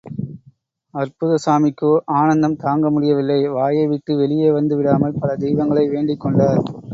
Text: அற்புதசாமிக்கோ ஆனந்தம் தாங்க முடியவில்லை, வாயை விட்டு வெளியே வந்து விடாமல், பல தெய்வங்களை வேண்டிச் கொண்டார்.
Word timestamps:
அற்புதசாமிக்கோ 0.93 1.91
ஆனந்தம் 2.13 2.55
தாங்க 2.55 2.89
முடியவில்லை, 2.89 3.47
வாயை 3.49 3.85
விட்டு 3.87 4.17
வெளியே 4.17 4.49
வந்து 4.51 4.75
விடாமல், 4.75 5.19
பல 5.19 5.35
தெய்வங்களை 5.35 5.85
வேண்டிச் 5.89 6.19
கொண்டார். 6.19 6.61